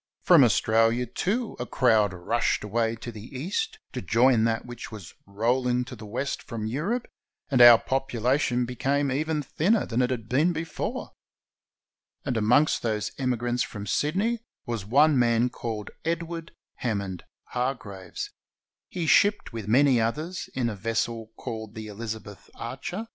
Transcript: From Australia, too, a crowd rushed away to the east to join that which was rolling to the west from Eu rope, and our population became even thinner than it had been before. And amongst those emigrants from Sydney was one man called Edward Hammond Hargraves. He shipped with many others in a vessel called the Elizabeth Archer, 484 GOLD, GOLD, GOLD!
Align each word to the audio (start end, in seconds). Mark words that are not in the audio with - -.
From 0.23 0.43
Australia, 0.43 1.05
too, 1.05 1.55
a 1.59 1.67
crowd 1.67 2.11
rushed 2.11 2.63
away 2.63 2.95
to 2.95 3.11
the 3.11 3.25
east 3.39 3.77
to 3.93 4.01
join 4.01 4.45
that 4.45 4.65
which 4.65 4.91
was 4.91 5.13
rolling 5.27 5.85
to 5.85 5.95
the 5.95 6.07
west 6.07 6.41
from 6.41 6.65
Eu 6.65 6.81
rope, 6.85 7.07
and 7.51 7.61
our 7.61 7.77
population 7.77 8.65
became 8.65 9.11
even 9.11 9.43
thinner 9.43 9.85
than 9.85 10.01
it 10.01 10.09
had 10.09 10.27
been 10.27 10.53
before. 10.53 11.11
And 12.25 12.35
amongst 12.35 12.81
those 12.81 13.11
emigrants 13.19 13.61
from 13.61 13.85
Sydney 13.85 14.39
was 14.65 14.85
one 14.87 15.19
man 15.19 15.51
called 15.51 15.91
Edward 16.03 16.51
Hammond 16.77 17.23
Hargraves. 17.49 18.31
He 18.89 19.05
shipped 19.05 19.53
with 19.53 19.67
many 19.67 20.01
others 20.01 20.49
in 20.55 20.67
a 20.67 20.75
vessel 20.75 21.31
called 21.37 21.75
the 21.75 21.85
Elizabeth 21.85 22.49
Archer, 22.55 22.55
484 22.55 22.73
GOLD, 22.73 23.05
GOLD, 23.05 23.05
GOLD! 23.05 23.07